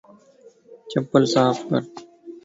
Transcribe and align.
چپل 0.89 1.23
صاف 1.33 1.57
ڪر 1.69 1.81